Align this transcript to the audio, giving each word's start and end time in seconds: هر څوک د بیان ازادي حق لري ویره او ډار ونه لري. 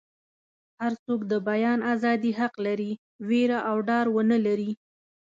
هر 0.81 0.93
څوک 1.05 1.19
د 1.31 1.33
بیان 1.49 1.79
ازادي 1.93 2.31
حق 2.39 2.53
لري 2.65 2.91
ویره 3.27 3.59
او 3.69 3.75
ډار 3.87 4.05
ونه 4.15 4.37
لري. 4.45 4.71